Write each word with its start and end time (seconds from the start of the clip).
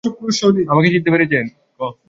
আমাকে 0.71 0.87
চিনতে 0.93 1.09
পেরেছেন? 1.13 1.45